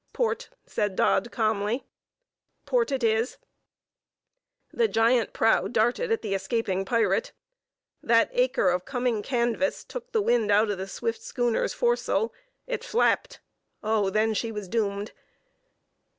"Port!" 0.13 0.49
said 0.65 0.95
Dodd, 0.95 1.31
calmly. 1.31 1.85
"Port 2.65 2.91
it 2.91 3.03
is." 3.03 3.37
The 4.73 4.87
giant 4.87 5.31
prow 5.31 5.67
darted 5.67 6.11
at 6.11 6.23
the 6.23 6.33
escaping 6.33 6.85
pirate. 6.85 7.33
That 8.01 8.31
acre 8.33 8.69
of 8.69 8.83
coming 8.83 9.21
canvas 9.21 9.83
took 9.83 10.11
the 10.11 10.23
wind 10.23 10.49
out 10.51 10.71
of 10.71 10.79
the 10.79 10.87
swift 10.87 11.21
schooner's 11.21 11.75
foresail; 11.75 12.33
it 12.65 12.83
flapped: 12.83 13.41
oh, 13.83 14.09
then 14.09 14.33
she 14.33 14.51
was 14.51 14.67
doomed!... 14.67 15.11